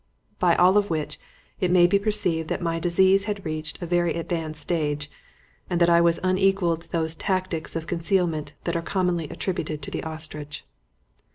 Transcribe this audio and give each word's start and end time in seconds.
By 0.39 0.55
all 0.55 0.77
of 0.77 0.89
which 0.89 1.19
it 1.59 1.69
may 1.69 1.85
be 1.85 1.99
perceived 1.99 2.49
that 2.49 2.59
my 2.59 2.79
disease 2.79 3.25
had 3.25 3.45
reached 3.45 3.79
a 3.79 3.85
very 3.85 4.15
advanced 4.15 4.59
stage, 4.59 5.11
and 5.69 5.79
that 5.79 5.91
I 5.91 6.01
was 6.01 6.19
unequal 6.23 6.77
to 6.77 6.89
those 6.91 7.13
tactics 7.13 7.75
of 7.75 7.85
concealment 7.85 8.53
that 8.63 8.75
are 8.75 8.81
commonly 8.81 9.29
attributed 9.29 9.83
to 9.83 9.91
the 9.91 10.01
ostrich. 10.01 10.65